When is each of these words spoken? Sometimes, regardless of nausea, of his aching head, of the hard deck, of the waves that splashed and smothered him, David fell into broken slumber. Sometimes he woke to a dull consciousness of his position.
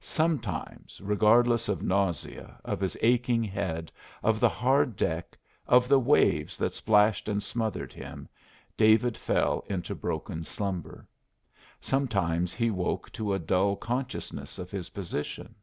Sometimes, 0.00 1.02
regardless 1.04 1.68
of 1.68 1.82
nausea, 1.82 2.58
of 2.64 2.80
his 2.80 2.96
aching 3.02 3.44
head, 3.44 3.92
of 4.22 4.40
the 4.40 4.48
hard 4.48 4.96
deck, 4.96 5.36
of 5.66 5.86
the 5.86 5.98
waves 6.00 6.56
that 6.56 6.72
splashed 6.72 7.28
and 7.28 7.42
smothered 7.42 7.92
him, 7.92 8.26
David 8.78 9.18
fell 9.18 9.66
into 9.68 9.94
broken 9.94 10.44
slumber. 10.44 11.06
Sometimes 11.78 12.54
he 12.54 12.70
woke 12.70 13.12
to 13.12 13.34
a 13.34 13.38
dull 13.38 13.76
consciousness 13.76 14.58
of 14.58 14.70
his 14.70 14.88
position. 14.88 15.54